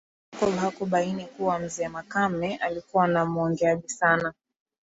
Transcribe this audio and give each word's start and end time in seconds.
Jacob 0.31 0.55
hakubaini 0.57 1.25
kuwa 1.25 1.59
mzee 1.59 1.87
Makame 1.87 2.55
alikuwa 2.57 3.07
ni 3.07 3.19
muongeaji 3.23 3.89
sana 3.89 4.33